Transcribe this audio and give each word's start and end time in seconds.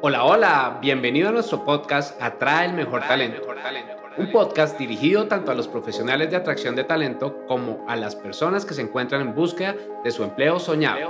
Hola, 0.00 0.24
hola, 0.24 0.78
bienvenido 0.80 1.28
a 1.28 1.32
nuestro 1.32 1.64
podcast 1.64 2.22
Atrae 2.22 2.66
el 2.66 2.74
Mejor 2.74 3.00
Talento. 3.00 3.42
Un 4.16 4.30
podcast 4.30 4.78
dirigido 4.78 5.26
tanto 5.26 5.50
a 5.50 5.56
los 5.56 5.66
profesionales 5.66 6.30
de 6.30 6.36
atracción 6.36 6.76
de 6.76 6.84
talento 6.84 7.44
como 7.48 7.84
a 7.88 7.96
las 7.96 8.14
personas 8.14 8.64
que 8.64 8.74
se 8.74 8.82
encuentran 8.82 9.22
en 9.22 9.34
búsqueda 9.34 9.74
de 10.04 10.10
su 10.12 10.22
empleo 10.22 10.60
soñado. 10.60 11.00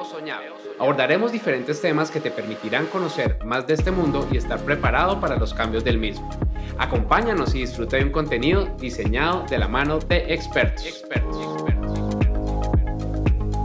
Abordaremos 0.79 1.33
diferentes 1.33 1.83
temas 1.83 2.11
que 2.11 2.19
te 2.21 2.31
permitirán 2.31 2.87
conocer 2.87 3.39
más 3.45 3.67
de 3.67 3.75
este 3.75 3.91
mundo 3.91 4.27
y 4.33 4.39
estar 4.39 4.59
preparado 4.61 5.21
para 5.21 5.37
los 5.37 5.53
cambios 5.53 5.85
del 5.85 5.99
mismo. 5.99 6.31
Acompáñanos 6.79 7.55
y 7.55 7.61
disfruta 7.61 7.99
de 7.99 8.05
un 8.05 8.11
contenido 8.11 8.65
diseñado 8.79 9.45
de 9.51 9.59
la 9.59 9.69
mano 9.69 9.99
de 9.99 10.33
expertos. 10.33 11.05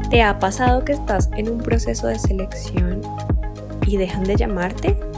¿Te 0.09 0.21
ha 0.21 0.37
pasado 0.37 0.83
que 0.83 0.91
estás 0.91 1.29
en 1.37 1.49
un 1.49 1.59
proceso 1.59 2.07
de 2.07 2.19
selección 2.19 3.01
y 3.87 3.95
dejan 3.95 4.25
de 4.25 4.35
llamarte? 4.35 5.12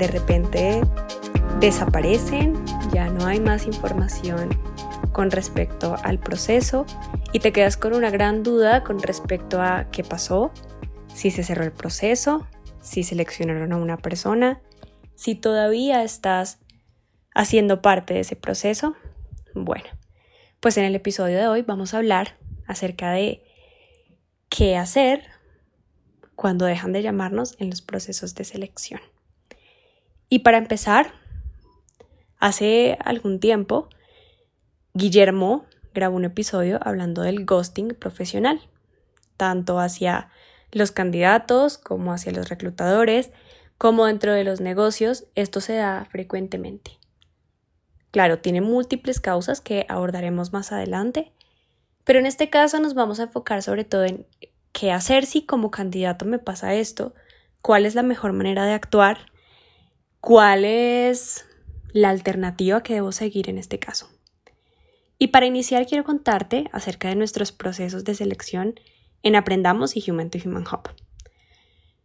De 0.00 0.06
repente 0.06 0.80
desaparecen, 1.60 2.54
ya 2.90 3.10
no 3.10 3.26
hay 3.26 3.38
más 3.38 3.66
información 3.66 4.48
con 5.12 5.30
respecto 5.30 5.94
al 6.02 6.18
proceso 6.18 6.86
y 7.34 7.40
te 7.40 7.52
quedas 7.52 7.76
con 7.76 7.92
una 7.92 8.08
gran 8.08 8.42
duda 8.42 8.82
con 8.82 9.02
respecto 9.02 9.60
a 9.60 9.90
qué 9.92 10.02
pasó, 10.02 10.52
si 11.14 11.30
se 11.30 11.44
cerró 11.44 11.64
el 11.64 11.72
proceso, 11.72 12.48
si 12.80 13.02
seleccionaron 13.02 13.74
a 13.74 13.76
una 13.76 13.98
persona, 13.98 14.62
si 15.16 15.34
todavía 15.34 16.02
estás 16.02 16.60
haciendo 17.34 17.82
parte 17.82 18.14
de 18.14 18.20
ese 18.20 18.36
proceso. 18.36 18.96
Bueno, 19.54 19.84
pues 20.60 20.78
en 20.78 20.84
el 20.84 20.94
episodio 20.94 21.36
de 21.36 21.46
hoy 21.46 21.60
vamos 21.60 21.92
a 21.92 21.98
hablar 21.98 22.38
acerca 22.66 23.12
de 23.12 23.44
qué 24.48 24.78
hacer 24.78 25.24
cuando 26.36 26.64
dejan 26.64 26.92
de 26.92 27.02
llamarnos 27.02 27.54
en 27.58 27.68
los 27.68 27.82
procesos 27.82 28.34
de 28.34 28.44
selección. 28.44 29.00
Y 30.32 30.38
para 30.38 30.58
empezar, 30.58 31.12
hace 32.38 32.96
algún 33.04 33.40
tiempo, 33.40 33.88
Guillermo 34.94 35.66
grabó 35.92 36.16
un 36.16 36.24
episodio 36.24 36.78
hablando 36.82 37.22
del 37.22 37.44
ghosting 37.44 37.96
profesional, 37.96 38.60
tanto 39.36 39.80
hacia 39.80 40.30
los 40.70 40.92
candidatos 40.92 41.78
como 41.78 42.12
hacia 42.12 42.30
los 42.30 42.48
reclutadores, 42.48 43.32
como 43.76 44.06
dentro 44.06 44.32
de 44.32 44.44
los 44.44 44.60
negocios, 44.60 45.24
esto 45.34 45.60
se 45.60 45.74
da 45.74 46.06
frecuentemente. 46.08 46.92
Claro, 48.12 48.38
tiene 48.38 48.60
múltiples 48.60 49.18
causas 49.18 49.60
que 49.60 49.84
abordaremos 49.88 50.52
más 50.52 50.70
adelante, 50.70 51.32
pero 52.04 52.20
en 52.20 52.26
este 52.26 52.50
caso 52.50 52.78
nos 52.78 52.94
vamos 52.94 53.18
a 53.18 53.24
enfocar 53.24 53.64
sobre 53.64 53.84
todo 53.84 54.04
en 54.04 54.26
qué 54.70 54.92
hacer 54.92 55.26
si 55.26 55.44
como 55.44 55.72
candidato 55.72 56.24
me 56.24 56.38
pasa 56.38 56.74
esto, 56.74 57.14
cuál 57.62 57.84
es 57.84 57.96
la 57.96 58.04
mejor 58.04 58.32
manera 58.32 58.64
de 58.64 58.74
actuar 58.74 59.26
cuál 60.20 60.64
es 60.64 61.46
la 61.92 62.10
alternativa 62.10 62.82
que 62.82 62.94
debo 62.94 63.12
seguir 63.12 63.48
en 63.48 63.58
este 63.58 63.78
caso. 63.78 64.08
Y 65.18 65.28
para 65.28 65.46
iniciar 65.46 65.86
quiero 65.86 66.04
contarte 66.04 66.64
acerca 66.72 67.08
de 67.08 67.16
nuestros 67.16 67.52
procesos 67.52 68.04
de 68.04 68.14
selección 68.14 68.78
en 69.22 69.36
Aprendamos 69.36 69.96
y 69.96 70.10
Human 70.10 70.30
to 70.30 70.38
Human 70.44 70.64
Hub. 70.64 70.90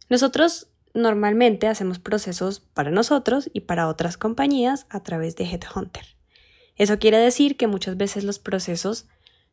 Nosotros 0.08 0.68
normalmente 0.92 1.66
hacemos 1.66 1.98
procesos 1.98 2.60
para 2.60 2.90
nosotros 2.90 3.50
y 3.52 3.60
para 3.60 3.88
otras 3.88 4.16
compañías 4.16 4.86
a 4.88 5.02
través 5.02 5.36
de 5.36 5.44
Headhunter. 5.44 6.16
Eso 6.76 6.98
quiere 6.98 7.18
decir 7.18 7.56
que 7.56 7.66
muchas 7.66 7.96
veces 7.96 8.24
los 8.24 8.38
procesos 8.38 9.06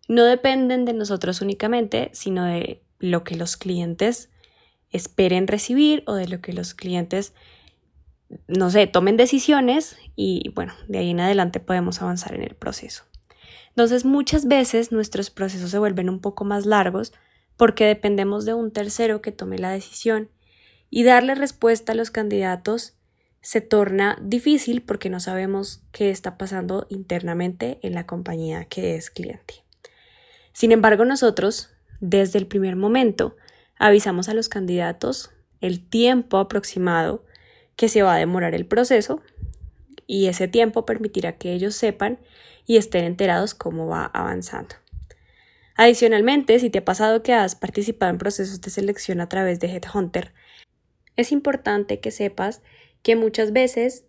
no 0.07 0.25
dependen 0.25 0.85
de 0.85 0.93
nosotros 0.93 1.41
únicamente, 1.41 2.09
sino 2.13 2.45
de 2.45 2.83
lo 2.99 3.23
que 3.23 3.35
los 3.35 3.55
clientes 3.55 4.29
esperen 4.89 5.47
recibir 5.47 6.03
o 6.05 6.13
de 6.13 6.27
lo 6.27 6.41
que 6.41 6.53
los 6.53 6.73
clientes 6.73 7.33
no 8.47 8.69
sé, 8.69 8.87
tomen 8.87 9.17
decisiones 9.17 9.97
y 10.15 10.49
bueno, 10.55 10.73
de 10.87 10.99
ahí 10.99 11.11
en 11.11 11.19
adelante 11.19 11.59
podemos 11.59 12.01
avanzar 12.01 12.35
en 12.35 12.43
el 12.43 12.55
proceso. 12.55 13.03
Entonces 13.69 14.05
muchas 14.05 14.47
veces 14.47 14.91
nuestros 14.91 15.29
procesos 15.29 15.71
se 15.71 15.79
vuelven 15.79 16.09
un 16.09 16.19
poco 16.19 16.45
más 16.45 16.65
largos 16.65 17.13
porque 17.57 17.85
dependemos 17.85 18.45
de 18.45 18.53
un 18.53 18.71
tercero 18.71 19.21
que 19.21 19.31
tome 19.31 19.57
la 19.57 19.71
decisión 19.71 20.29
y 20.89 21.03
darle 21.03 21.35
respuesta 21.35 21.93
a 21.93 21.95
los 21.95 22.11
candidatos 22.11 22.95
se 23.41 23.61
torna 23.61 24.17
difícil 24.21 24.83
porque 24.83 25.09
no 25.09 25.19
sabemos 25.19 25.83
qué 25.91 26.09
está 26.11 26.37
pasando 26.37 26.87
internamente 26.89 27.79
en 27.81 27.93
la 27.93 28.05
compañía 28.05 28.65
que 28.65 28.95
es 28.95 29.09
cliente. 29.09 29.65
Sin 30.53 30.71
embargo, 30.71 31.03
nosotros, 31.03 31.71
desde 31.99 32.39
el 32.39 32.47
primer 32.47 32.75
momento, 32.75 33.35
avisamos 33.77 34.29
a 34.29 34.33
los 34.33 34.49
candidatos 34.49 35.31
el 35.59 35.85
tiempo 35.85 36.37
aproximado 36.37 37.25
que 37.75 37.89
se 37.89 38.03
va 38.03 38.15
a 38.15 38.19
demorar 38.19 38.55
el 38.55 38.65
proceso 38.65 39.21
y 40.07 40.27
ese 40.27 40.47
tiempo 40.47 40.85
permitirá 40.85 41.37
que 41.37 41.53
ellos 41.53 41.75
sepan 41.75 42.19
y 42.65 42.77
estén 42.77 43.05
enterados 43.05 43.53
cómo 43.53 43.87
va 43.87 44.05
avanzando. 44.05 44.75
Adicionalmente, 45.75 46.59
si 46.59 46.69
te 46.69 46.79
ha 46.79 46.85
pasado 46.85 47.23
que 47.23 47.33
has 47.33 47.55
participado 47.55 48.11
en 48.11 48.19
procesos 48.19 48.61
de 48.61 48.69
selección 48.69 49.21
a 49.21 49.29
través 49.29 49.59
de 49.59 49.67
Headhunter, 49.67 50.33
es 51.15 51.31
importante 51.31 51.99
que 51.99 52.11
sepas 52.11 52.61
que 53.01 53.15
muchas 53.15 53.53
veces 53.53 54.05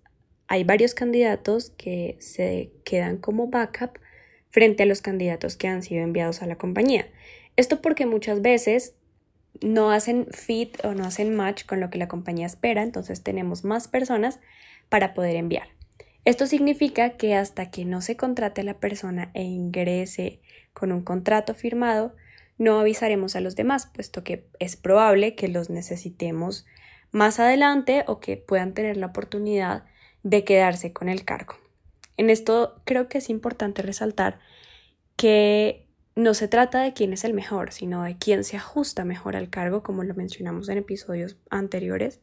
hay 0.46 0.64
varios 0.64 0.94
candidatos 0.94 1.70
que 1.70 2.16
se 2.20 2.72
quedan 2.84 3.16
como 3.16 3.48
backup 3.48 3.98
frente 4.50 4.82
a 4.82 4.86
los 4.86 5.00
candidatos 5.00 5.56
que 5.56 5.68
han 5.68 5.82
sido 5.82 6.02
enviados 6.02 6.42
a 6.42 6.46
la 6.46 6.56
compañía. 6.56 7.08
Esto 7.56 7.80
porque 7.80 8.06
muchas 8.06 8.42
veces 8.42 8.94
no 9.60 9.90
hacen 9.90 10.26
fit 10.30 10.84
o 10.84 10.94
no 10.94 11.04
hacen 11.04 11.34
match 11.34 11.64
con 11.66 11.80
lo 11.80 11.90
que 11.90 11.98
la 11.98 12.08
compañía 12.08 12.46
espera, 12.46 12.82
entonces 12.82 13.22
tenemos 13.22 13.64
más 13.64 13.88
personas 13.88 14.40
para 14.88 15.14
poder 15.14 15.36
enviar. 15.36 15.68
Esto 16.24 16.46
significa 16.46 17.10
que 17.10 17.34
hasta 17.34 17.70
que 17.70 17.84
no 17.84 18.00
se 18.00 18.16
contrate 18.16 18.62
a 18.62 18.64
la 18.64 18.78
persona 18.78 19.30
e 19.34 19.42
ingrese 19.42 20.40
con 20.72 20.90
un 20.90 21.02
contrato 21.02 21.54
firmado, 21.54 22.14
no 22.56 22.78
avisaremos 22.78 23.36
a 23.36 23.40
los 23.40 23.56
demás, 23.56 23.90
puesto 23.92 24.24
que 24.24 24.46
es 24.58 24.76
probable 24.76 25.34
que 25.34 25.48
los 25.48 25.70
necesitemos 25.70 26.66
más 27.10 27.40
adelante 27.40 28.04
o 28.06 28.20
que 28.20 28.36
puedan 28.36 28.74
tener 28.74 28.96
la 28.96 29.06
oportunidad 29.06 29.84
de 30.22 30.44
quedarse 30.44 30.92
con 30.92 31.08
el 31.08 31.24
cargo. 31.24 31.56
En 32.16 32.30
esto 32.30 32.80
creo 32.84 33.08
que 33.08 33.18
es 33.18 33.28
importante 33.28 33.82
resaltar 33.82 34.38
que 35.16 35.83
no 36.16 36.34
se 36.34 36.48
trata 36.48 36.82
de 36.82 36.92
quién 36.92 37.12
es 37.12 37.24
el 37.24 37.34
mejor, 37.34 37.72
sino 37.72 38.02
de 38.04 38.16
quién 38.16 38.44
se 38.44 38.56
ajusta 38.56 39.04
mejor 39.04 39.36
al 39.36 39.50
cargo, 39.50 39.82
como 39.82 40.04
lo 40.04 40.14
mencionamos 40.14 40.68
en 40.68 40.78
episodios 40.78 41.36
anteriores. 41.50 42.20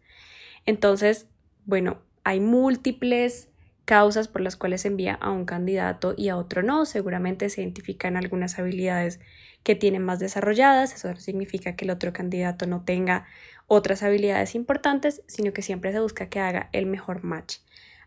Entonces, 0.66 1.28
bueno, 1.66 2.02
hay 2.24 2.40
múltiples 2.40 3.50
causas 3.86 4.28
por 4.28 4.42
las 4.42 4.56
cuales 4.56 4.82
se 4.82 4.88
envía 4.88 5.16
a 5.16 5.32
un 5.32 5.46
candidato 5.46 6.14
y 6.16 6.30
a 6.30 6.38
otro 6.38 6.64
no. 6.64 6.86
Seguramente 6.86 7.50
se 7.50 7.62
identifican 7.62 8.16
algunas 8.16 8.58
habilidades 8.60 9.20
que 9.64 9.76
tienen 9.76 10.04
más 10.04 10.20
desarrolladas. 10.20 10.94
Eso 10.94 11.10
no 11.10 11.18
significa 11.18 11.76
que 11.76 11.86
el 11.86 11.92
otro 11.92 12.14
candidato 12.14 12.68
no 12.68 12.84
tenga 12.84 13.26
otras 13.68 14.04
habilidades 14.04 14.56
importantes, 14.56 15.22
sino 15.28 15.54
que 15.54 15.62
siempre 15.62 15.92
se 15.92 16.00
busca 16.00 16.30
que 16.30 16.40
haga 16.40 16.70
el 16.72 16.86
mejor 16.86 17.24
match. 17.24 17.58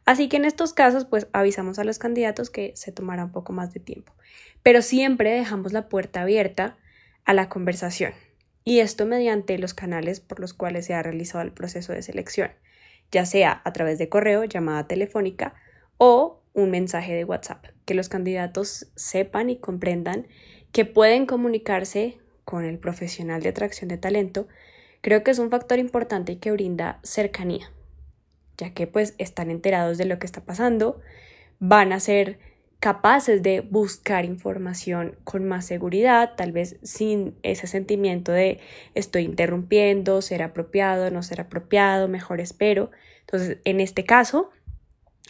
Así 0.04 0.28
que 0.28 0.36
en 0.36 0.44
estos 0.44 0.72
casos, 0.72 1.06
pues 1.06 1.28
avisamos 1.32 1.78
a 1.78 1.84
los 1.84 1.98
candidatos 1.98 2.50
que 2.50 2.72
se 2.76 2.92
tomará 2.92 3.24
un 3.24 3.32
poco 3.32 3.52
más 3.52 3.72
de 3.72 3.80
tiempo. 3.80 4.12
Pero 4.62 4.82
siempre 4.82 5.32
dejamos 5.32 5.72
la 5.72 5.88
puerta 5.88 6.22
abierta 6.22 6.76
a 7.24 7.32
la 7.32 7.48
conversación. 7.48 8.12
Y 8.64 8.80
esto 8.80 9.06
mediante 9.06 9.58
los 9.58 9.74
canales 9.74 10.20
por 10.20 10.40
los 10.40 10.52
cuales 10.54 10.86
se 10.86 10.94
ha 10.94 11.02
realizado 11.02 11.42
el 11.42 11.52
proceso 11.52 11.92
de 11.92 12.02
selección, 12.02 12.50
ya 13.10 13.26
sea 13.26 13.60
a 13.64 13.72
través 13.72 13.98
de 13.98 14.08
correo, 14.08 14.44
llamada 14.44 14.86
telefónica 14.86 15.54
o 15.98 16.42
un 16.52 16.70
mensaje 16.70 17.14
de 17.14 17.24
WhatsApp. 17.24 17.66
Que 17.84 17.94
los 17.94 18.08
candidatos 18.08 18.90
sepan 18.94 19.50
y 19.50 19.56
comprendan 19.56 20.26
que 20.72 20.84
pueden 20.84 21.26
comunicarse 21.26 22.18
con 22.44 22.64
el 22.64 22.78
profesional 22.78 23.42
de 23.42 23.50
atracción 23.50 23.88
de 23.88 23.96
talento, 23.96 24.48
creo 25.00 25.24
que 25.24 25.30
es 25.30 25.38
un 25.38 25.50
factor 25.50 25.78
importante 25.78 26.38
que 26.38 26.52
brinda 26.52 27.00
cercanía 27.02 27.70
ya 28.58 28.72
que 28.72 28.86
pues 28.86 29.14
están 29.18 29.50
enterados 29.50 29.98
de 29.98 30.04
lo 30.04 30.18
que 30.18 30.26
está 30.26 30.42
pasando, 30.42 31.00
van 31.58 31.92
a 31.92 32.00
ser 32.00 32.38
capaces 32.80 33.42
de 33.42 33.62
buscar 33.62 34.26
información 34.26 35.16
con 35.24 35.46
más 35.46 35.64
seguridad, 35.64 36.32
tal 36.36 36.52
vez 36.52 36.76
sin 36.82 37.34
ese 37.42 37.66
sentimiento 37.66 38.30
de 38.30 38.60
estoy 38.94 39.22
interrumpiendo, 39.22 40.20
ser 40.20 40.42
apropiado, 40.42 41.10
no 41.10 41.22
ser 41.22 41.40
apropiado, 41.40 42.08
mejor 42.08 42.40
espero. 42.40 42.90
Entonces, 43.20 43.56
en 43.64 43.80
este 43.80 44.04
caso, 44.04 44.50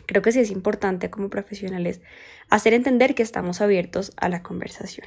creo 0.07 0.21
que 0.21 0.33
sí 0.33 0.41
es 0.41 0.51
importante 0.51 1.11
como 1.11 1.31
profesionales 1.31 2.01
hacer 2.51 2.75
entender 2.75 3.15
que 3.15 3.23
estamos 3.23 3.61
abiertos 3.61 4.13
a 4.17 4.29
la 4.29 4.43
conversación. 4.43 5.07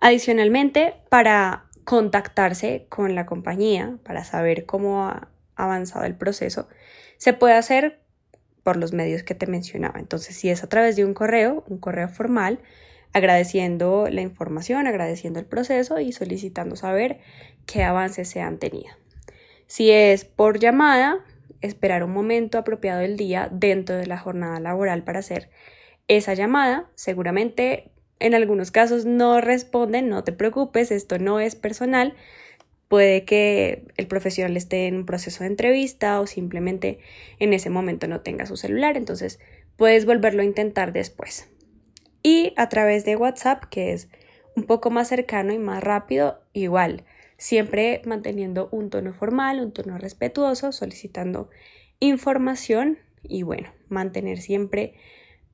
Adicionalmente, 0.00 0.94
para 1.08 1.70
contactarse 1.84 2.86
con 2.88 3.14
la 3.14 3.26
compañía, 3.26 3.96
para 4.04 4.24
saber 4.24 4.66
cómo 4.66 5.06
ha 5.06 5.28
avanzado 5.56 6.04
el 6.04 6.14
proceso, 6.14 6.68
se 7.20 7.34
puede 7.34 7.52
hacer 7.52 8.00
por 8.62 8.78
los 8.78 8.94
medios 8.94 9.22
que 9.22 9.34
te 9.34 9.46
mencionaba. 9.46 10.00
Entonces, 10.00 10.34
si 10.34 10.48
es 10.48 10.64
a 10.64 10.68
través 10.68 10.96
de 10.96 11.04
un 11.04 11.12
correo, 11.12 11.64
un 11.68 11.76
correo 11.76 12.08
formal, 12.08 12.60
agradeciendo 13.12 14.08
la 14.10 14.22
información, 14.22 14.86
agradeciendo 14.86 15.38
el 15.38 15.44
proceso 15.44 16.00
y 16.00 16.12
solicitando 16.12 16.76
saber 16.76 17.20
qué 17.66 17.82
avances 17.82 18.26
se 18.30 18.40
han 18.40 18.58
tenido. 18.58 18.88
Si 19.66 19.90
es 19.90 20.24
por 20.24 20.58
llamada, 20.58 21.22
esperar 21.60 22.04
un 22.04 22.12
momento 22.12 22.56
apropiado 22.56 23.00
del 23.00 23.18
día 23.18 23.50
dentro 23.52 23.96
de 23.96 24.06
la 24.06 24.16
jornada 24.16 24.58
laboral 24.58 25.04
para 25.04 25.18
hacer 25.18 25.50
esa 26.08 26.32
llamada. 26.32 26.90
Seguramente 26.94 27.92
en 28.18 28.34
algunos 28.34 28.70
casos 28.70 29.04
no 29.04 29.42
responden, 29.42 30.08
no 30.08 30.24
te 30.24 30.32
preocupes, 30.32 30.90
esto 30.90 31.18
no 31.18 31.38
es 31.38 31.54
personal. 31.54 32.14
Puede 32.90 33.24
que 33.24 33.84
el 33.96 34.08
profesional 34.08 34.56
esté 34.56 34.88
en 34.88 34.96
un 34.96 35.06
proceso 35.06 35.44
de 35.44 35.46
entrevista 35.46 36.20
o 36.20 36.26
simplemente 36.26 36.98
en 37.38 37.52
ese 37.52 37.70
momento 37.70 38.08
no 38.08 38.22
tenga 38.22 38.46
su 38.46 38.56
celular, 38.56 38.96
entonces 38.96 39.38
puedes 39.76 40.06
volverlo 40.06 40.42
a 40.42 40.44
intentar 40.44 40.92
después. 40.92 41.48
Y 42.24 42.52
a 42.56 42.68
través 42.68 43.04
de 43.04 43.14
WhatsApp, 43.14 43.62
que 43.70 43.92
es 43.92 44.08
un 44.56 44.64
poco 44.64 44.90
más 44.90 45.06
cercano 45.06 45.52
y 45.52 45.58
más 45.60 45.84
rápido, 45.84 46.42
igual, 46.52 47.04
siempre 47.36 48.02
manteniendo 48.06 48.68
un 48.72 48.90
tono 48.90 49.14
formal, 49.14 49.60
un 49.60 49.70
tono 49.70 49.96
respetuoso, 49.96 50.72
solicitando 50.72 51.48
información 52.00 52.98
y 53.22 53.44
bueno, 53.44 53.72
mantener 53.88 54.40
siempre 54.40 54.94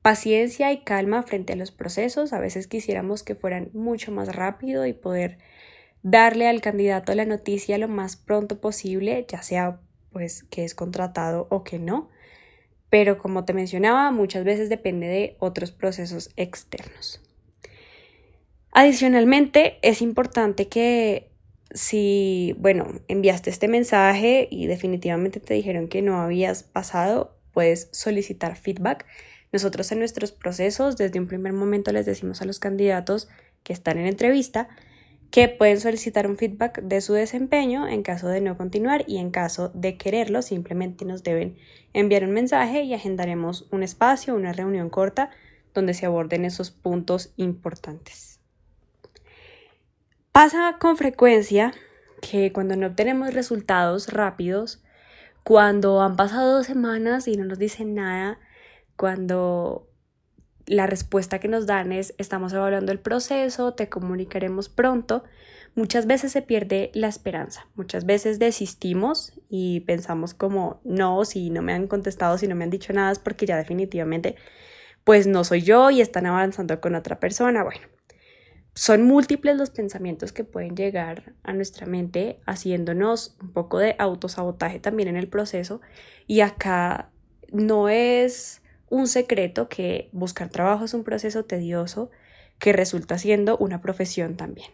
paciencia 0.01 0.71
y 0.71 0.83
calma 0.83 1.21
frente 1.21 1.53
a 1.53 1.55
los 1.55 1.69
procesos. 1.69 2.33
A 2.33 2.39
veces 2.39 2.65
quisiéramos 2.65 3.21
que 3.21 3.35
fueran 3.35 3.69
mucho 3.73 4.11
más 4.11 4.35
rápido 4.35 4.87
y 4.87 4.93
poder 4.93 5.37
darle 6.09 6.47
al 6.47 6.61
candidato 6.61 7.13
la 7.15 7.25
noticia 7.25 7.77
lo 7.77 7.89
más 7.89 8.15
pronto 8.15 8.61
posible, 8.61 9.25
ya 9.27 9.41
sea 9.41 9.81
pues 10.11 10.43
que 10.43 10.63
es 10.63 10.73
contratado 10.73 11.47
o 11.49 11.65
que 11.65 11.79
no. 11.79 12.09
Pero 12.89 13.17
como 13.17 13.43
te 13.43 13.53
mencionaba, 13.53 14.09
muchas 14.11 14.45
veces 14.45 14.69
depende 14.69 15.07
de 15.07 15.35
otros 15.39 15.71
procesos 15.71 16.29
externos. 16.37 17.21
Adicionalmente, 18.71 19.79
es 19.81 20.01
importante 20.01 20.69
que 20.69 21.29
si, 21.71 22.55
bueno, 22.57 23.01
enviaste 23.09 23.49
este 23.49 23.67
mensaje 23.67 24.47
y 24.49 24.67
definitivamente 24.67 25.41
te 25.41 25.55
dijeron 25.55 25.89
que 25.89 26.01
no 26.01 26.21
habías 26.21 26.63
pasado, 26.63 27.37
puedes 27.51 27.89
solicitar 27.91 28.55
feedback. 28.55 29.05
Nosotros 29.51 29.91
en 29.91 29.99
nuestros 29.99 30.31
procesos, 30.31 30.95
desde 30.95 31.19
un 31.19 31.27
primer 31.27 31.51
momento 31.51 31.91
les 31.91 32.05
decimos 32.05 32.41
a 32.41 32.45
los 32.45 32.59
candidatos 32.59 33.27
que 33.63 33.73
están 33.73 33.97
en 33.97 34.07
entrevista 34.07 34.69
que 35.31 35.49
pueden 35.49 35.79
solicitar 35.79 36.27
un 36.27 36.37
feedback 36.37 36.81
de 36.81 37.01
su 37.01 37.13
desempeño 37.13 37.87
en 37.87 38.01
caso 38.01 38.27
de 38.27 38.41
no 38.41 38.57
continuar 38.57 39.03
y 39.07 39.17
en 39.17 39.31
caso 39.31 39.69
de 39.73 39.97
quererlo 39.97 40.41
simplemente 40.41 41.05
nos 41.05 41.23
deben 41.23 41.57
enviar 41.93 42.23
un 42.23 42.31
mensaje 42.31 42.83
y 42.83 42.93
agendaremos 42.93 43.67
un 43.71 43.83
espacio, 43.83 44.35
una 44.35 44.53
reunión 44.53 44.89
corta 44.89 45.29
donde 45.73 45.93
se 45.93 46.05
aborden 46.05 46.45
esos 46.45 46.71
puntos 46.71 47.33
importantes. 47.35 48.39
Pasa 50.31 50.77
con 50.79 50.97
frecuencia 50.97 51.73
que 52.21 52.51
cuando 52.53 52.75
no 52.75 52.87
obtenemos 52.87 53.33
resultados 53.33 54.11
rápidos, 54.13 54.83
cuando 55.43 56.01
han 56.01 56.15
pasado 56.15 56.57
dos 56.57 56.67
semanas 56.67 57.27
y 57.27 57.37
no 57.37 57.45
nos 57.45 57.59
dicen 57.59 57.95
nada, 57.95 58.39
cuando 58.95 59.86
la 60.67 60.85
respuesta 60.85 61.39
que 61.39 61.47
nos 61.47 61.65
dan 61.65 61.91
es 61.91 62.13
estamos 62.17 62.53
evaluando 62.53 62.91
el 62.91 62.99
proceso, 62.99 63.73
te 63.73 63.89
comunicaremos 63.89 64.69
pronto, 64.69 65.23
muchas 65.75 66.05
veces 66.05 66.31
se 66.31 66.41
pierde 66.41 66.91
la 66.93 67.07
esperanza, 67.07 67.67
muchas 67.75 68.05
veces 68.05 68.37
desistimos 68.37 69.33
y 69.49 69.79
pensamos 69.81 70.33
como 70.33 70.79
no, 70.83 71.25
si 71.25 71.49
no 71.49 71.61
me 71.61 71.73
han 71.73 71.87
contestado, 71.87 72.37
si 72.37 72.47
no 72.47 72.55
me 72.55 72.65
han 72.65 72.69
dicho 72.69 72.93
nada 72.93 73.11
es 73.11 73.19
porque 73.19 73.45
ya 73.45 73.57
definitivamente 73.57 74.35
pues 75.03 75.25
no 75.25 75.43
soy 75.43 75.61
yo 75.61 75.89
y 75.89 76.01
están 76.01 76.25
avanzando 76.25 76.79
con 76.81 76.93
otra 76.93 77.19
persona, 77.19 77.63
bueno 77.63 77.87
son 78.77 79.01
múltiples 79.01 79.57
los 79.57 79.71
pensamientos 79.71 80.31
que 80.31 80.43
pueden 80.43 80.75
llegar 80.75 81.33
a 81.41 81.51
nuestra 81.51 81.87
mente 81.87 82.39
haciéndonos 82.45 83.35
un 83.41 83.51
poco 83.51 83.79
de 83.79 83.95
autosabotaje 83.97 84.79
también 84.79 85.09
en 85.09 85.17
el 85.17 85.27
proceso. 85.27 85.81
Y 86.27 86.41
acá 86.41 87.09
no 87.51 87.89
es 87.89 88.61
un 88.89 89.07
secreto 89.07 89.69
que 89.69 90.09
buscar 90.11 90.49
trabajo 90.49 90.85
es 90.85 90.93
un 90.93 91.03
proceso 91.03 91.45
tedioso 91.45 92.09
que 92.59 92.73
resulta 92.73 93.17
siendo 93.17 93.57
una 93.57 93.81
profesión 93.81 94.35
también. 94.35 94.71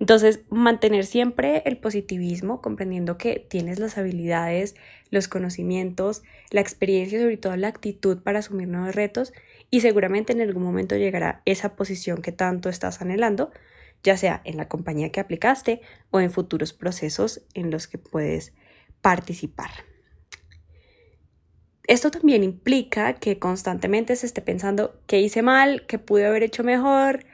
Entonces, 0.00 0.40
mantener 0.50 1.06
siempre 1.06 1.62
el 1.64 1.78
positivismo, 1.78 2.60
comprendiendo 2.60 3.18
que 3.18 3.46
tienes 3.48 3.78
las 3.78 3.98
habilidades, 3.98 4.74
los 5.10 5.28
conocimientos, 5.28 6.22
la 6.50 6.60
experiencia 6.60 7.18
y 7.18 7.22
sobre 7.22 7.36
todo 7.36 7.56
la 7.56 7.68
actitud 7.68 8.22
para 8.22 8.40
asumir 8.40 8.68
nuevos 8.68 8.94
retos 8.94 9.32
y 9.70 9.80
seguramente 9.80 10.32
en 10.32 10.40
algún 10.40 10.62
momento 10.62 10.96
llegará 10.96 11.42
esa 11.44 11.76
posición 11.76 12.22
que 12.22 12.32
tanto 12.32 12.68
estás 12.68 13.00
anhelando, 13.00 13.52
ya 14.02 14.16
sea 14.16 14.40
en 14.44 14.56
la 14.56 14.68
compañía 14.68 15.12
que 15.12 15.20
aplicaste 15.20 15.80
o 16.10 16.20
en 16.20 16.30
futuros 16.30 16.72
procesos 16.72 17.42
en 17.54 17.70
los 17.70 17.86
que 17.86 17.98
puedes 17.98 18.52
participar. 19.00 19.91
Esto 21.92 22.10
también 22.10 22.42
implica 22.42 23.12
que 23.12 23.38
constantemente 23.38 24.16
se 24.16 24.24
esté 24.24 24.40
pensando 24.40 24.98
qué 25.06 25.20
hice 25.20 25.42
mal, 25.42 25.84
qué 25.86 25.98
pude 25.98 26.24
haber 26.24 26.42
hecho 26.42 26.64
mejor, 26.64 27.26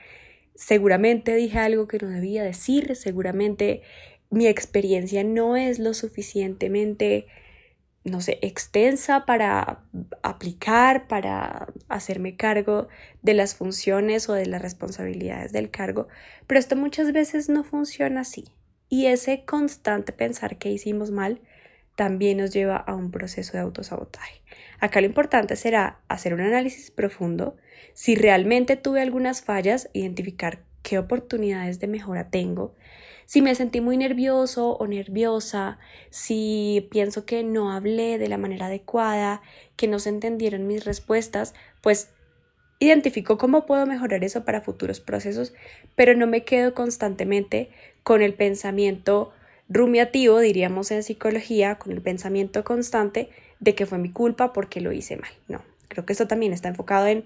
seguramente 0.57 1.37
dije 1.37 1.61
algo 1.61 1.87
que 1.87 1.99
no 1.99 2.09
debía 2.09 2.43
decir, 2.43 2.97
seguramente 2.97 3.83
mi 4.31 4.49
experiencia 4.49 5.23
no 5.23 5.57
es 5.57 5.79
lo 5.79 5.95
suficientemente 5.95 7.29
no 8.03 8.21
sé, 8.21 8.41
extensa 8.43 9.27
para 9.27 9.85
aplicar, 10.25 11.07
para 11.07 11.73
hacerme 11.89 12.37
cargo 12.37 12.89
de 13.23 13.35
las 13.35 13.55
funciones 13.55 14.29
o 14.29 14.33
de 14.33 14.47
las 14.47 14.61
responsabilidades 14.61 15.53
del 15.53 15.71
cargo, 15.71 16.09
pero 16.49 16.59
esto 16.59 16.75
muchas 16.75 17.13
veces 17.13 17.49
no 17.49 17.63
funciona 17.63 18.23
así. 18.23 18.47
Y 18.89 19.07
ese 19.07 19.45
constante 19.45 20.13
pensar 20.13 20.59
que 20.59 20.73
hicimos 20.73 21.13
mal 21.13 21.43
también 21.99 22.39
nos 22.39 22.53
lleva 22.53 22.77
a 22.77 22.95
un 22.95 23.11
proceso 23.11 23.55
de 23.55 23.59
autosabotaje. 23.59 24.41
Acá 24.79 25.01
lo 25.01 25.09
importante 25.09 25.57
será 25.57 25.99
hacer 26.07 26.33
un 26.33 26.41
análisis 26.41 26.93
profundo, 26.93 27.57
si 27.93 28.15
realmente 28.15 28.77
tuve 28.77 29.03
algunas 29.03 29.43
fallas, 29.43 29.91
identificar 29.95 30.61
qué 30.85 31.01
oportunidades 31.01 31.81
de 31.81 31.89
mejora 31.89 32.31
tengo, 32.31 32.77
si 33.27 33.43
me 33.43 33.53
sentí 33.57 33.81
muy 33.81 33.97
nervioso 33.97 34.77
o 34.77 34.87
nerviosa, 34.87 35.81
si 36.11 36.87
pienso 36.93 37.27
que 37.27 37.43
no 37.43 37.73
hablé 37.73 38.17
de 38.17 38.29
la 38.29 38.39
manera 38.39 38.67
adecuada, 38.67 39.43
que 39.75 39.89
no 39.89 39.99
se 39.99 40.11
entendieron 40.11 40.69
mis 40.69 40.85
respuestas, 40.85 41.53
pues 41.83 42.11
identifico 42.79 43.39
cómo 43.39 43.67
puedo 43.67 43.87
mejorar 43.87 44.23
eso 44.23 44.45
para 44.45 44.61
futuros 44.61 45.01
procesos, 45.01 45.53
pero 45.97 46.15
no 46.15 46.29
me 46.29 46.45
quedo 46.45 46.75
constantemente 46.75 47.71
con 48.05 48.23
el 48.23 48.35
pensamiento 48.35 49.33
rumiativo, 49.69 50.39
diríamos 50.39 50.91
en 50.91 51.03
psicología, 51.03 51.77
con 51.77 51.93
el 51.93 52.01
pensamiento 52.01 52.65
constante 52.65 53.31
de 53.61 53.75
que 53.75 53.87
fue 53.87 53.99
mi 53.99 54.11
culpa 54.11 54.53
porque 54.53 54.81
lo 54.81 54.93
hice 54.93 55.17
mal. 55.17 55.31
No, 55.49 55.63
creo 55.89 56.07
que 56.07 56.13
esto 56.13 56.27
también 56.27 56.53
está 56.53 56.69
enfocado 56.69 57.07
en 57.07 57.25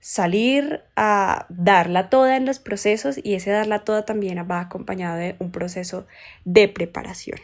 salir 0.00 0.82
a 0.96 1.46
darla 1.48 2.10
toda 2.10 2.36
en 2.36 2.44
los 2.44 2.58
procesos 2.58 3.20
y 3.22 3.34
ese 3.34 3.50
darla 3.50 3.84
toda 3.84 4.04
también 4.04 4.38
va 4.50 4.60
acompañado 4.60 5.16
de 5.16 5.36
un 5.38 5.52
proceso 5.52 6.06
de 6.44 6.68
preparación. 6.68 7.38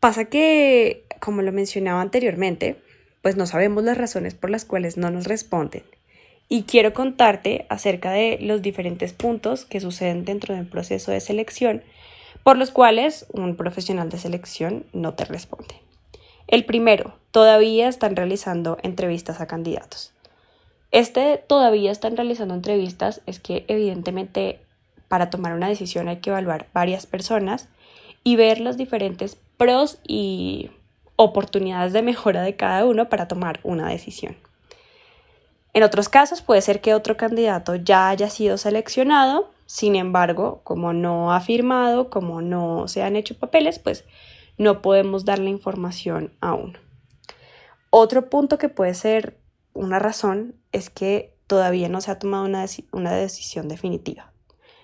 Pasa 0.00 0.26
que, 0.26 1.04
como 1.20 1.42
lo 1.42 1.52
mencionaba 1.52 2.00
anteriormente, 2.00 2.80
pues 3.20 3.36
no 3.36 3.46
sabemos 3.46 3.84
las 3.84 3.98
razones 3.98 4.34
por 4.34 4.48
las 4.48 4.64
cuales 4.64 4.96
no 4.96 5.10
nos 5.10 5.26
responden. 5.26 5.82
Y 6.48 6.62
quiero 6.62 6.94
contarte 6.94 7.66
acerca 7.68 8.10
de 8.10 8.38
los 8.40 8.62
diferentes 8.62 9.12
puntos 9.12 9.64
que 9.64 9.80
suceden 9.80 10.24
dentro 10.24 10.54
del 10.54 10.66
proceso 10.66 11.10
de 11.10 11.20
selección 11.20 11.82
por 12.42 12.56
los 12.56 12.70
cuales 12.70 13.26
un 13.32 13.56
profesional 13.56 14.08
de 14.08 14.18
selección 14.18 14.86
no 14.92 15.14
te 15.14 15.26
responde. 15.26 15.74
El 16.46 16.64
primero, 16.64 17.14
todavía 17.30 17.88
están 17.88 18.16
realizando 18.16 18.78
entrevistas 18.82 19.40
a 19.42 19.46
candidatos. 19.46 20.12
Este 20.90 21.36
todavía 21.46 21.92
están 21.92 22.16
realizando 22.16 22.54
entrevistas 22.54 23.20
es 23.26 23.38
que 23.38 23.66
evidentemente 23.68 24.60
para 25.08 25.28
tomar 25.28 25.52
una 25.52 25.68
decisión 25.68 26.08
hay 26.08 26.18
que 26.18 26.30
evaluar 26.30 26.68
varias 26.72 27.06
personas 27.06 27.68
y 28.24 28.36
ver 28.36 28.60
los 28.60 28.78
diferentes 28.78 29.36
pros 29.58 29.98
y 30.06 30.70
oportunidades 31.16 31.92
de 31.92 32.00
mejora 32.00 32.42
de 32.42 32.56
cada 32.56 32.86
uno 32.86 33.10
para 33.10 33.28
tomar 33.28 33.60
una 33.62 33.88
decisión. 33.90 34.36
En 35.72 35.82
otros 35.82 36.08
casos 36.08 36.42
puede 36.42 36.60
ser 36.60 36.80
que 36.80 36.94
otro 36.94 37.16
candidato 37.16 37.74
ya 37.74 38.08
haya 38.08 38.30
sido 38.30 38.58
seleccionado, 38.58 39.50
sin 39.66 39.96
embargo, 39.96 40.62
como 40.64 40.92
no 40.92 41.32
ha 41.32 41.40
firmado, 41.40 42.08
como 42.10 42.40
no 42.40 42.88
se 42.88 43.02
han 43.02 43.16
hecho 43.16 43.38
papeles, 43.38 43.78
pues 43.78 44.04
no 44.56 44.82
podemos 44.82 45.24
dar 45.24 45.38
la 45.38 45.50
información 45.50 46.32
aún. 46.40 46.78
Otro 47.90 48.28
punto 48.28 48.58
que 48.58 48.68
puede 48.68 48.94
ser 48.94 49.38
una 49.74 49.98
razón 49.98 50.56
es 50.72 50.90
que 50.90 51.36
todavía 51.46 51.88
no 51.88 52.00
se 52.00 52.10
ha 52.10 52.18
tomado 52.18 52.44
una, 52.44 52.64
una 52.92 53.12
decisión 53.12 53.68
definitiva. 53.68 54.32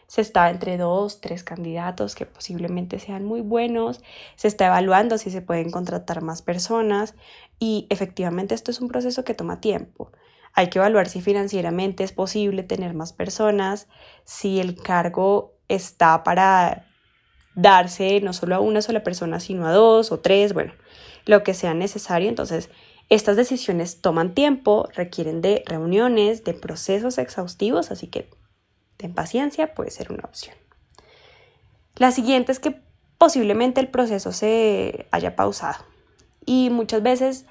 Se 0.06 0.20
está 0.20 0.50
entre 0.50 0.76
dos, 0.76 1.20
tres 1.20 1.44
candidatos 1.44 2.14
que 2.14 2.26
posiblemente 2.26 2.98
sean 3.00 3.24
muy 3.24 3.40
buenos, 3.40 4.00
se 4.36 4.48
está 4.48 4.66
evaluando 4.66 5.18
si 5.18 5.30
se 5.30 5.42
pueden 5.42 5.70
contratar 5.70 6.22
más 6.22 6.42
personas 6.42 7.14
y 7.58 7.86
efectivamente 7.90 8.54
esto 8.54 8.70
es 8.70 8.80
un 8.80 8.88
proceso 8.88 9.24
que 9.24 9.34
toma 9.34 9.60
tiempo. 9.60 10.12
Hay 10.54 10.70
que 10.70 10.78
evaluar 10.78 11.08
si 11.08 11.20
financieramente 11.20 12.04
es 12.04 12.12
posible 12.12 12.62
tener 12.62 12.94
más 12.94 13.12
personas, 13.12 13.88
si 14.24 14.60
el 14.60 14.76
cargo 14.76 15.54
está 15.68 16.22
para 16.22 16.86
darse 17.54 18.20
no 18.20 18.32
solo 18.32 18.54
a 18.56 18.60
una 18.60 18.82
sola 18.82 19.02
persona, 19.02 19.40
sino 19.40 19.66
a 19.66 19.72
dos 19.72 20.12
o 20.12 20.20
tres, 20.20 20.54
bueno, 20.54 20.72
lo 21.26 21.42
que 21.42 21.54
sea 21.54 21.74
necesario. 21.74 22.28
Entonces, 22.28 22.70
estas 23.08 23.36
decisiones 23.36 24.00
toman 24.00 24.34
tiempo, 24.34 24.88
requieren 24.94 25.40
de 25.40 25.62
reuniones, 25.66 26.44
de 26.44 26.54
procesos 26.54 27.18
exhaustivos, 27.18 27.90
así 27.90 28.06
que 28.06 28.30
ten 28.96 29.14
paciencia, 29.14 29.74
puede 29.74 29.90
ser 29.90 30.10
una 30.12 30.24
opción. 30.24 30.56
La 31.96 32.10
siguiente 32.10 32.52
es 32.52 32.60
que 32.60 32.80
posiblemente 33.18 33.80
el 33.80 33.88
proceso 33.88 34.32
se 34.32 35.06
haya 35.10 35.36
pausado 35.36 35.84
y 36.44 36.70
muchas 36.70 37.02
veces 37.02 37.46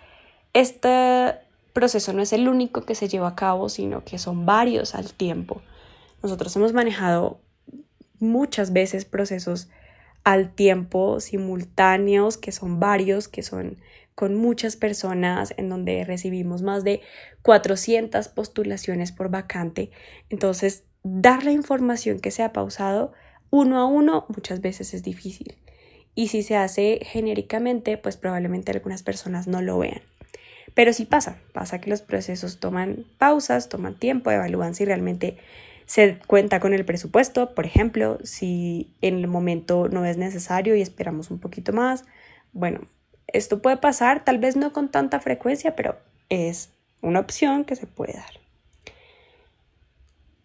este 0.54 1.36
proceso 1.74 2.14
no 2.14 2.22
es 2.22 2.34
el 2.34 2.48
único 2.48 2.82
que 2.82 2.96
se 2.96 3.08
lleva 3.08 3.30
a 3.30 3.36
cabo, 3.36 3.70
sino 3.70 4.06
que 4.06 4.18
son 4.18 4.46
varios 4.46 4.96
al 4.96 5.14
tiempo. 5.14 5.62
Nosotros 6.22 6.56
hemos 6.56 6.74
manejado 6.74 7.42
muchas 8.20 8.72
veces 8.72 9.06
procesos 9.06 9.70
al 10.24 10.54
tiempo 10.54 11.20
simultáneos, 11.20 12.38
que 12.38 12.52
son 12.52 12.80
varios, 12.80 13.28
que 13.28 13.44
son 13.44 13.78
con 14.16 14.36
muchas 14.36 14.76
personas, 14.76 15.54
en 15.58 15.70
donde 15.70 16.06
recibimos 16.06 16.62
más 16.62 16.84
de 16.84 17.02
400 17.42 18.28
postulaciones 18.30 19.12
por 19.12 19.30
vacante. 19.30 19.92
Entonces, 20.30 20.84
dar 21.04 21.44
la 21.44 21.52
información 21.52 22.20
que 22.20 22.32
se 22.32 22.44
ha 22.44 22.54
pausado 22.54 23.12
uno 23.50 23.78
a 23.80 23.86
uno 23.86 24.26
muchas 24.30 24.62
veces 24.62 24.94
es 24.94 25.04
difícil. 25.04 25.58
Y 26.16 26.28
si 26.28 26.44
se 26.44 26.56
hace 26.56 27.00
genéricamente, 27.04 27.98
pues 27.98 28.18
probablemente 28.18 28.72
algunas 28.72 29.04
personas 29.04 29.48
no 29.48 29.62
lo 29.62 29.80
vean. 29.80 30.02
Pero 30.74 30.94
sí 30.94 31.06
pasa, 31.06 31.38
pasa 31.52 31.80
que 31.80 31.90
los 31.90 32.02
procesos 32.02 32.60
toman 32.60 33.06
pausas, 33.18 33.70
toman 33.70 33.96
tiempo, 33.96 34.32
evalúan 34.32 34.74
si 34.74 34.86
realmente 34.86 35.38
se 35.86 36.18
cuenta 36.28 36.60
con 36.60 36.74
el 36.74 36.86
presupuesto, 36.86 37.54
por 37.54 37.66
ejemplo, 37.66 38.18
si 38.24 38.92
en 39.02 39.16
el 39.16 39.28
momento 39.28 39.90
no 39.90 40.06
es 40.06 40.18
necesario 40.18 40.76
y 40.76 40.82
esperamos 40.82 41.30
un 41.30 41.40
poquito 41.40 41.74
más. 41.74 42.06
Bueno, 42.54 42.82
esto 43.28 43.62
puede 43.62 43.78
pasar, 43.78 44.24
tal 44.24 44.40
vez 44.40 44.56
no 44.56 44.74
con 44.74 44.90
tanta 44.90 45.20
frecuencia, 45.20 45.76
pero 45.76 45.98
es 46.30 46.70
una 47.02 47.20
opción 47.20 47.66
que 47.66 47.76
se 47.76 47.86
puede 47.86 48.14
dar. 48.14 48.40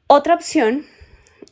Otra 0.08 0.34
opción 0.34 0.84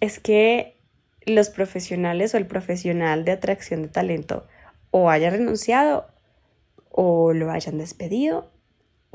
es 0.01 0.19
que 0.19 0.77
los 1.25 1.51
profesionales 1.51 2.35
o 2.35 2.39
el 2.39 2.47
profesional 2.47 3.25
de 3.25 3.33
atracción 3.33 3.83
de 3.83 3.89
talento 3.89 4.47
o 4.91 5.11
haya 5.11 5.31
renunciado 5.31 6.07
o 6.91 7.33
lo 7.33 7.51
hayan 7.51 7.79
despedido 7.79 8.51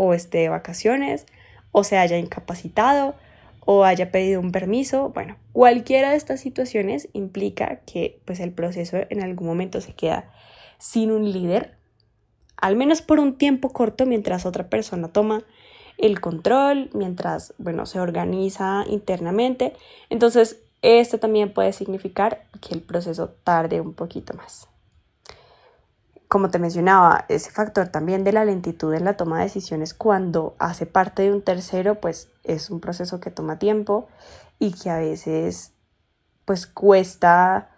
o 0.04 0.16
esté 0.16 0.40
de 0.40 0.50
vacaciones 0.50 1.28
o 1.72 1.84
se 1.84 2.00
haya 2.00 2.18
incapacitado 2.18 3.14
o 3.60 3.84
haya 3.84 4.12
pedido 4.12 4.42
un 4.42 4.52
permiso. 4.52 5.10
Bueno, 5.10 5.38
cualquiera 5.54 6.10
de 6.10 6.16
estas 6.16 6.40
situaciones 6.40 7.08
implica 7.14 7.82
que 7.86 8.20
pues 8.26 8.40
el 8.40 8.52
proceso 8.52 8.98
en 9.12 9.22
algún 9.22 9.46
momento 9.46 9.80
se 9.80 9.94
queda 9.94 10.34
sin 10.80 11.12
un 11.12 11.32
líder, 11.32 11.76
al 12.58 12.76
menos 12.76 13.04
por 13.04 13.20
un 13.20 13.38
tiempo 13.38 13.70
corto 13.70 14.08
mientras 14.08 14.48
otra 14.48 14.70
persona 14.70 15.10
toma 15.10 15.44
el 16.00 16.20
control, 16.20 16.90
mientras, 16.94 17.54
bueno, 17.60 17.86
se 17.86 18.00
organiza 18.00 18.86
internamente. 18.88 19.74
Entonces, 20.10 20.64
esto 20.82 21.20
también 21.20 21.54
puede 21.54 21.74
significar 21.74 22.46
que 22.60 22.74
el 22.74 22.82
proceso 22.82 23.36
tarde 23.44 23.82
un 23.82 23.94
poquito 23.94 24.34
más. 24.34 24.71
Como 26.32 26.50
te 26.50 26.60
mencionaba, 26.60 27.26
ese 27.28 27.52
factor 27.52 27.90
también 27.90 28.24
de 28.24 28.32
la 28.32 28.46
lentitud 28.46 28.94
en 28.94 29.04
la 29.04 29.18
toma 29.18 29.40
de 29.40 29.44
decisiones 29.44 29.94
cuando 29.94 30.56
hace 30.60 30.86
parte 30.86 31.24
de 31.24 31.34
un 31.34 31.42
tercero, 31.42 31.96
pues 31.96 32.30
es 32.46 32.70
un 32.70 32.80
proceso 32.80 33.20
que 33.20 33.32
toma 33.32 33.60
tiempo 33.60 34.08
y 34.58 34.72
que 34.72 34.90
a 34.90 35.00
veces 35.00 35.74
pues 36.46 36.68
cuesta 36.68 37.72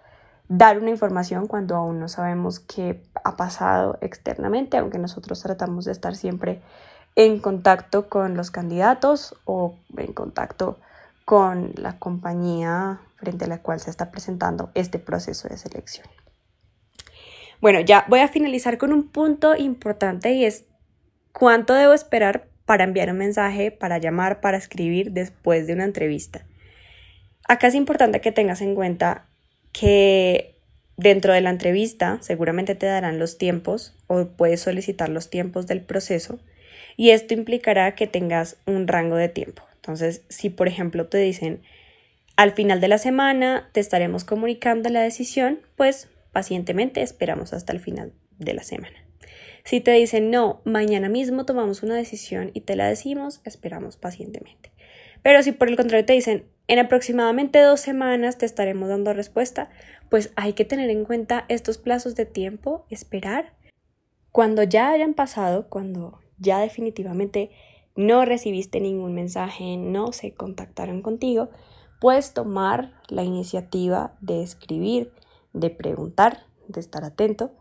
dar 0.50 0.78
una 0.78 0.92
información 0.92 1.48
cuando 1.48 1.76
aún 1.76 2.00
no 2.00 2.08
sabemos 2.10 2.60
qué 2.60 3.02
ha 3.24 3.36
pasado 3.38 3.98
externamente, 4.02 4.78
aunque 4.78 5.00
nosotros 5.00 5.42
tratamos 5.42 5.86
de 5.86 5.92
estar 5.94 6.16
siempre 6.16 6.62
en 7.16 7.40
contacto 7.40 8.08
con 8.08 8.38
los 8.38 8.52
candidatos 8.52 9.36
o 9.46 9.80
en 9.98 10.14
contacto 10.14 10.78
con 11.26 11.72
la 11.76 11.98
compañía 11.98 13.00
frente 13.16 13.46
a 13.46 13.48
la 13.48 13.64
cual 13.64 13.80
se 13.80 13.90
está 13.90 14.12
presentando 14.12 14.70
este 14.76 15.00
proceso 15.00 15.48
de 15.48 15.58
selección. 15.58 16.06
Bueno, 17.64 17.80
ya 17.80 18.04
voy 18.10 18.20
a 18.20 18.28
finalizar 18.28 18.78
con 18.78 18.92
un 18.92 19.08
punto 19.08 19.56
importante 19.56 20.34
y 20.34 20.44
es 20.44 20.66
cuánto 21.32 21.74
debo 21.74 21.94
esperar 21.94 22.50
para 22.66 22.84
enviar 22.84 23.10
un 23.10 23.20
mensaje, 23.20 23.72
para 23.72 24.00
llamar, 24.00 24.42
para 24.42 24.58
escribir 24.58 25.12
después 25.12 25.66
de 25.66 25.72
una 25.72 25.86
entrevista. 25.86 26.46
Acá 27.48 27.68
es 27.68 27.76
importante 27.76 28.20
que 28.20 28.34
tengas 28.34 28.60
en 28.60 28.76
cuenta 28.76 29.28
que 29.72 30.58
dentro 30.98 31.32
de 31.32 31.40
la 31.40 31.52
entrevista 31.52 32.18
seguramente 32.20 32.76
te 32.76 32.86
darán 32.86 33.18
los 33.18 33.38
tiempos 33.38 33.96
o 34.08 34.26
puedes 34.26 34.60
solicitar 34.60 35.08
los 35.08 35.30
tiempos 35.30 35.66
del 35.66 35.80
proceso 35.80 36.42
y 36.98 37.12
esto 37.12 37.34
implicará 37.34 37.96
que 37.96 38.08
tengas 38.08 38.58
un 38.66 38.90
rango 38.90 39.16
de 39.16 39.30
tiempo. 39.30 39.64
Entonces, 39.76 40.24
si 40.28 40.50
por 40.50 40.68
ejemplo 40.68 41.08
te 41.08 41.20
dicen 41.20 41.62
al 42.36 42.52
final 42.52 42.82
de 42.82 42.90
la 42.90 42.98
semana 42.98 43.70
te 43.72 43.80
estaremos 43.80 44.26
comunicando 44.26 44.90
la 44.90 45.00
decisión, 45.00 45.62
pues 45.78 46.10
pacientemente 46.34 47.02
esperamos 47.02 47.54
hasta 47.54 47.72
el 47.72 47.80
final 47.80 48.12
de 48.38 48.54
la 48.54 48.64
semana. 48.64 48.98
Si 49.64 49.80
te 49.80 49.92
dicen 49.92 50.30
no, 50.30 50.62
mañana 50.66 51.08
mismo 51.08 51.46
tomamos 51.46 51.84
una 51.84 51.96
decisión 51.96 52.52
y 52.54 52.62
te 52.62 52.76
la 52.76 52.88
decimos, 52.88 53.40
esperamos 53.46 53.96
pacientemente. 53.96 54.74
Pero 55.22 55.42
si 55.42 55.54
por 55.54 55.70
el 55.70 55.78
contrario 55.78 56.06
te 56.06 56.14
dicen 56.14 56.46
en 56.68 56.80
aproximadamente 56.80 57.60
dos 57.60 57.80
semanas 57.80 58.38
te 58.38 58.46
estaremos 58.46 58.90
dando 58.90 59.14
respuesta, 59.14 59.70
pues 60.10 60.32
hay 60.36 60.54
que 60.54 60.66
tener 60.66 60.90
en 60.90 61.06
cuenta 61.06 61.46
estos 61.48 61.78
plazos 61.78 62.16
de 62.16 62.26
tiempo, 62.26 62.86
esperar. 62.90 63.54
Cuando 64.32 64.64
ya 64.64 64.92
hayan 64.92 65.14
pasado, 65.14 65.70
cuando 65.70 66.20
ya 66.40 66.60
definitivamente 66.60 67.52
no 67.96 68.26
recibiste 68.26 68.80
ningún 68.80 69.14
mensaje, 69.14 69.78
no 69.78 70.12
se 70.14 70.34
contactaron 70.34 71.02
contigo, 71.02 71.50
puedes 72.02 72.34
tomar 72.34 72.94
la 73.08 73.24
iniciativa 73.24 74.16
de 74.20 74.42
escribir, 74.42 75.12
de 75.54 75.70
preguntar, 75.70 76.46
de 76.68 76.80
estar 76.80 77.04
atento 77.04 77.52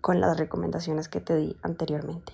con 0.00 0.20
las 0.20 0.36
recomendaciones 0.36 1.08
que 1.08 1.20
te 1.20 1.36
di 1.36 1.56
anteriormente. 1.62 2.32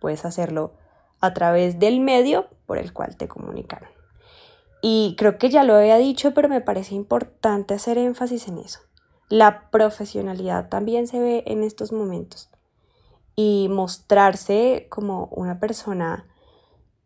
Puedes 0.00 0.24
hacerlo 0.24 0.72
a 1.20 1.34
través 1.34 1.78
del 1.78 2.00
medio 2.00 2.48
por 2.66 2.78
el 2.78 2.92
cual 2.92 3.16
te 3.16 3.28
comunicaron. 3.28 3.88
Y 4.82 5.14
creo 5.16 5.38
que 5.38 5.48
ya 5.48 5.62
lo 5.62 5.76
había 5.76 5.96
dicho, 5.96 6.34
pero 6.34 6.48
me 6.48 6.60
parece 6.60 6.94
importante 6.94 7.74
hacer 7.74 7.98
énfasis 7.98 8.48
en 8.48 8.58
eso. 8.58 8.80
La 9.28 9.70
profesionalidad 9.70 10.68
también 10.68 11.06
se 11.06 11.20
ve 11.20 11.44
en 11.46 11.62
estos 11.62 11.92
momentos 11.92 12.50
y 13.36 13.68
mostrarse 13.70 14.88
como 14.90 15.26
una 15.26 15.58
persona 15.58 16.26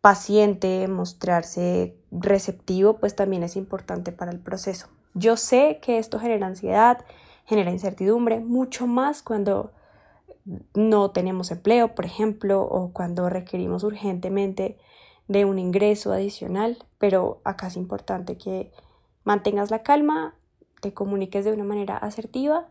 paciente, 0.01 0.87
mostrarse 0.87 1.97
receptivo, 2.11 2.97
pues 2.97 3.15
también 3.15 3.43
es 3.43 3.55
importante 3.55 4.11
para 4.11 4.31
el 4.31 4.39
proceso. 4.39 4.87
Yo 5.17 5.37
sé 5.37 5.79
que 5.81 5.97
esto 5.97 6.19
genera 6.19 6.47
ansiedad, 6.47 7.05
genera 7.45 7.71
incertidumbre, 7.71 8.39
mucho 8.39 8.87
más 8.87 9.23
cuando 9.23 9.71
no 10.73 11.11
tenemos 11.11 11.51
empleo, 11.51 11.95
por 11.95 12.05
ejemplo, 12.05 12.61
o 12.61 12.91
cuando 12.93 13.29
requerimos 13.29 13.83
urgentemente 13.83 14.77
de 15.27 15.45
un 15.45 15.59
ingreso 15.59 16.13
adicional, 16.13 16.77
pero 16.99 17.41
acá 17.43 17.67
es 17.67 17.75
importante 17.75 18.37
que 18.37 18.71
mantengas 19.23 19.71
la 19.71 19.83
calma, 19.83 20.35
te 20.81 20.93
comuniques 20.93 21.43
de 21.43 21.51
una 21.51 21.63
manera 21.63 21.97
asertiva, 21.97 22.69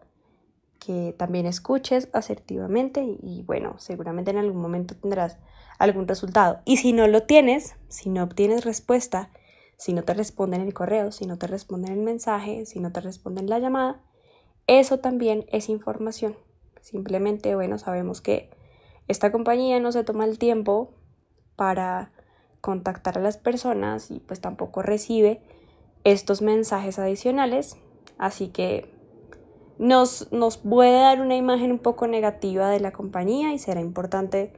que 0.79 1.15
también 1.19 1.47
escuches 1.47 2.09
asertivamente 2.13 3.03
y, 3.03 3.43
bueno, 3.47 3.75
seguramente 3.79 4.31
en 4.31 4.39
algún 4.39 4.61
momento 4.61 4.95
tendrás 4.95 5.39
algún 5.79 6.07
resultado. 6.07 6.61
Y 6.65 6.77
si 6.77 6.93
no 6.93 7.07
lo 7.09 7.25
tienes, 7.25 7.77
si 7.89 8.09
no 8.09 8.23
obtienes 8.23 8.65
respuesta, 8.65 9.31
si 9.77 9.93
no 9.93 10.03
te 10.03 10.15
responden 10.15 10.63
el 10.63 10.75
correo, 10.75 11.13
si 11.13 11.27
no 11.27 11.39
te 11.39 11.47
responden 11.47 11.93
el 11.93 12.01
mensaje, 12.01 12.67
si 12.67 12.81
no 12.81 12.93
te 12.93 13.01
responden 13.01 13.49
la 13.49 13.59
llamada, 13.59 14.03
eso 14.67 14.99
también 14.99 15.45
es 15.53 15.69
información. 15.69 16.37
Simplemente, 16.81 17.55
bueno, 17.55 17.79
sabemos 17.79 18.21
que 18.21 18.51
esta 19.09 19.31
compañía 19.31 19.79
no 19.81 19.93
se 19.93 20.05
toma 20.05 20.25
el 20.25 20.39
tiempo 20.39 20.95
para 21.57 22.13
contactar 22.61 23.19
a 23.19 23.21
las 23.21 23.37
personas 23.37 24.11
y 24.11 24.21
pues 24.21 24.41
tampoco 24.41 24.83
recibe 24.83 25.41
estos 26.05 26.43
mensajes 26.43 26.99
adicionales, 26.99 27.77
así 28.19 28.49
que 28.49 28.93
nos, 29.79 30.33
nos 30.33 30.57
puede 30.57 31.01
dar 31.01 31.21
una 31.21 31.37
imagen 31.37 31.71
un 31.71 31.79
poco 31.79 32.07
negativa 32.07 32.71
de 32.71 32.81
la 32.81 32.93
compañía 32.93 33.53
y 33.53 33.59
será 33.59 33.81
importante 33.81 34.53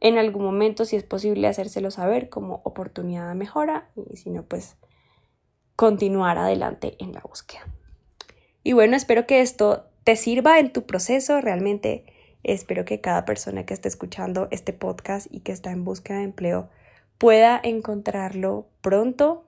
en 0.00 0.18
algún 0.18 0.44
momento, 0.44 0.84
si 0.84 0.96
es 0.96 1.04
posible, 1.04 1.48
hacérselo 1.48 1.90
saber 1.90 2.28
como 2.28 2.60
oportunidad 2.64 3.28
de 3.28 3.34
mejora 3.34 3.88
y 4.10 4.16
si 4.16 4.30
no, 4.30 4.42
pues 4.42 4.76
continuar 5.76 6.38
adelante 6.38 6.96
en 6.98 7.12
la 7.12 7.20
búsqueda. 7.20 7.62
Y 8.62 8.72
bueno, 8.72 8.96
espero 8.96 9.26
que 9.26 9.40
esto 9.40 9.84
te 10.04 10.16
sirva 10.16 10.58
en 10.58 10.72
tu 10.72 10.86
proceso. 10.86 11.40
Realmente 11.40 12.04
espero 12.42 12.84
que 12.84 13.00
cada 13.00 13.24
persona 13.24 13.66
que 13.66 13.74
esté 13.74 13.88
escuchando 13.88 14.48
este 14.50 14.72
podcast 14.72 15.26
y 15.30 15.40
que 15.40 15.52
está 15.52 15.70
en 15.70 15.84
búsqueda 15.84 16.18
de 16.18 16.24
empleo 16.24 16.68
pueda 17.18 17.60
encontrarlo 17.62 18.66
pronto. 18.80 19.46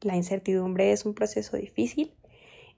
La 0.00 0.16
incertidumbre 0.16 0.92
es 0.92 1.04
un 1.04 1.14
proceso 1.14 1.56
difícil 1.56 2.14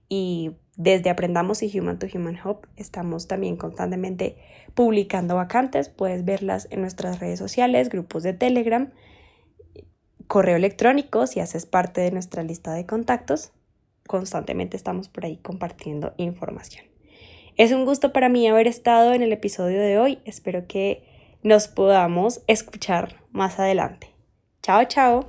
y 0.08 0.52
desde 0.76 1.10
Aprendamos 1.10 1.62
y 1.62 1.78
Human 1.78 1.98
to 1.98 2.06
Human 2.12 2.38
Hub 2.44 2.66
estamos 2.76 3.26
también 3.26 3.56
constantemente 3.56 4.36
publicando 4.74 5.34
vacantes. 5.34 5.88
Puedes 5.88 6.24
verlas 6.24 6.68
en 6.70 6.80
nuestras 6.80 7.18
redes 7.18 7.38
sociales, 7.38 7.88
grupos 7.88 8.22
de 8.22 8.32
Telegram, 8.32 8.92
correo 10.28 10.56
electrónico 10.56 11.26
si 11.26 11.40
haces 11.40 11.66
parte 11.66 12.00
de 12.00 12.12
nuestra 12.12 12.42
lista 12.42 12.72
de 12.74 12.86
contactos. 12.86 13.52
Constantemente 14.06 14.76
estamos 14.76 15.08
por 15.08 15.24
ahí 15.24 15.38
compartiendo 15.38 16.14
información. 16.16 16.86
Es 17.56 17.72
un 17.72 17.84
gusto 17.84 18.12
para 18.12 18.28
mí 18.28 18.46
haber 18.46 18.68
estado 18.68 19.12
en 19.14 19.22
el 19.22 19.32
episodio 19.32 19.80
de 19.80 19.98
hoy. 19.98 20.20
Espero 20.24 20.68
que 20.68 21.02
nos 21.42 21.66
podamos 21.66 22.42
escuchar 22.46 23.16
más 23.32 23.58
adelante. 23.58 24.14
Chao, 24.62 24.84
chao. 24.84 25.28